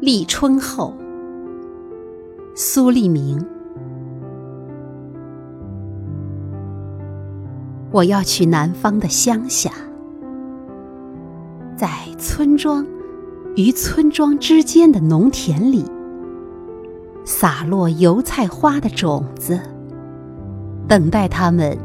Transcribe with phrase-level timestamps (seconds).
[0.00, 0.94] 立春后，
[2.54, 3.46] 苏利明。
[7.90, 9.70] 我要去南方的乡下，
[11.76, 12.86] 在村庄
[13.56, 15.84] 与村庄之间的农田里，
[17.22, 19.60] 洒落油菜花的种子，
[20.88, 21.76] 等待它们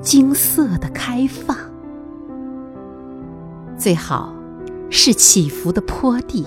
[0.00, 1.56] 金色的开放。
[3.78, 4.34] 最好
[4.90, 6.44] 是起伏的坡地。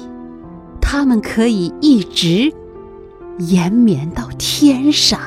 [0.95, 2.53] 它们可以一直
[3.39, 5.19] 延绵到天上。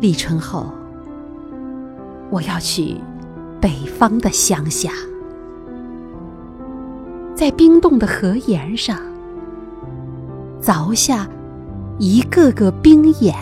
[0.00, 0.66] 立春后，
[2.28, 2.96] 我要去
[3.60, 4.90] 北方的乡下，
[7.36, 8.98] 在冰冻的河沿上
[10.60, 11.24] 凿下
[12.00, 13.32] 一个个冰眼，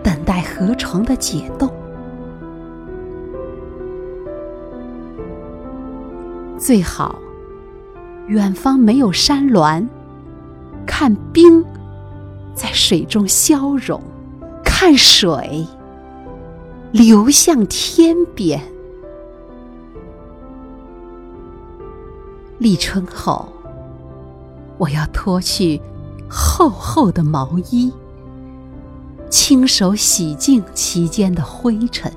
[0.00, 1.68] 等待河床的解冻。
[6.56, 7.18] 最好，
[8.28, 9.86] 远方没有山峦，
[10.86, 11.64] 看冰
[12.54, 14.00] 在水中消融，
[14.64, 15.66] 看水
[16.92, 18.60] 流向天边。
[22.58, 23.48] 立春后，
[24.78, 25.80] 我要脱去
[26.30, 27.92] 厚厚的毛衣，
[29.28, 32.10] 亲手洗净其间的灰尘，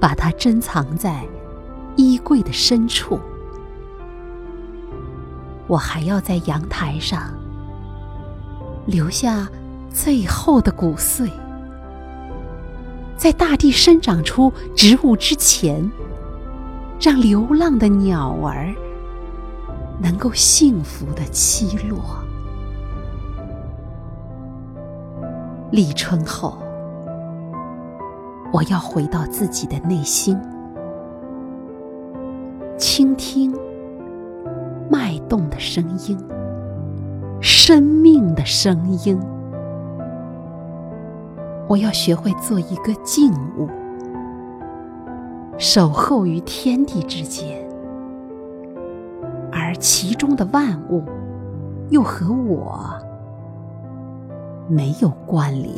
[0.00, 1.22] 把它珍藏在。
[1.96, 3.18] 衣柜的深处，
[5.66, 7.32] 我还要在阳台上
[8.86, 9.48] 留下
[9.90, 11.30] 最后的骨碎，
[13.16, 15.90] 在大地生长出植物之前，
[17.00, 18.74] 让流浪的鸟儿
[20.00, 22.18] 能够幸福的栖落。
[25.70, 26.58] 立春后，
[28.52, 30.38] 我要回到自己的内心。
[32.76, 33.54] 倾听
[34.90, 36.18] 脉动的声音，
[37.40, 39.18] 生命的声音。
[41.68, 43.68] 我要学会做一个静物，
[45.56, 47.66] 守候于天地之间，
[49.50, 51.02] 而其中的万物
[51.90, 52.84] 又和我
[54.68, 55.74] 没有关联。